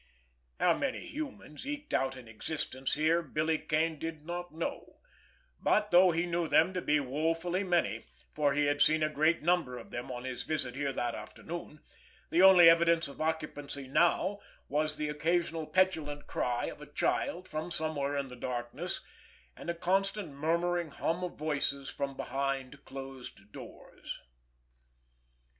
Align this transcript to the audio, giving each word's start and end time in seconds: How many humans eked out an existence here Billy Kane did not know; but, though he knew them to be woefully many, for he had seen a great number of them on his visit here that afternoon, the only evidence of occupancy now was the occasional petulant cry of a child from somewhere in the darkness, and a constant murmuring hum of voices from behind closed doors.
How 0.59 0.73
many 0.75 1.05
humans 1.05 1.67
eked 1.67 1.93
out 1.93 2.15
an 2.15 2.27
existence 2.27 2.95
here 2.95 3.21
Billy 3.21 3.59
Kane 3.59 3.99
did 3.99 4.25
not 4.25 4.51
know; 4.51 4.99
but, 5.59 5.91
though 5.91 6.09
he 6.09 6.25
knew 6.25 6.47
them 6.47 6.73
to 6.73 6.81
be 6.81 6.99
woefully 6.99 7.63
many, 7.63 8.07
for 8.33 8.55
he 8.55 8.65
had 8.65 8.81
seen 8.81 9.03
a 9.03 9.09
great 9.11 9.43
number 9.43 9.77
of 9.77 9.91
them 9.91 10.11
on 10.11 10.23
his 10.23 10.41
visit 10.41 10.75
here 10.75 10.91
that 10.91 11.13
afternoon, 11.13 11.81
the 12.31 12.41
only 12.41 12.67
evidence 12.67 13.07
of 13.07 13.21
occupancy 13.21 13.87
now 13.87 14.39
was 14.67 14.97
the 14.97 15.07
occasional 15.07 15.67
petulant 15.67 16.25
cry 16.25 16.65
of 16.65 16.81
a 16.81 16.91
child 16.91 17.47
from 17.47 17.69
somewhere 17.69 18.17
in 18.17 18.27
the 18.27 18.35
darkness, 18.35 19.01
and 19.55 19.69
a 19.69 19.75
constant 19.75 20.29
murmuring 20.31 20.89
hum 20.89 21.23
of 21.23 21.35
voices 21.37 21.91
from 21.91 22.17
behind 22.17 22.83
closed 22.85 23.51
doors. 23.51 24.19